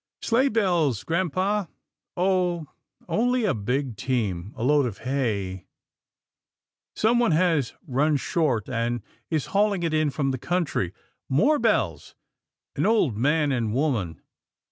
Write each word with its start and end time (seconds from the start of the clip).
"Sleigh 0.23 0.47
bells, 0.49 1.03
grampa— 1.03 1.69
oh! 2.17 2.65
only 3.07 3.45
a 3.45 3.53
big 3.53 3.95
team— 3.97 4.51
a 4.57 4.63
load 4.63 4.87
of 4.87 4.97
hay. 4.97 5.67
Someone 6.95 7.33
has 7.33 7.73
run 7.85 8.17
short, 8.17 8.67
and 8.67 9.03
is 9.29 9.45
hauling 9.53 9.83
it 9.83 9.93
in 9.93 10.09
from 10.09 10.31
the 10.31 10.39
country. 10.39 10.91
More 11.29 11.59
bells— 11.59 12.15
an 12.75 12.87
old 12.87 13.15
man 13.15 13.51
and 13.51 13.75
woman. 13.75 14.19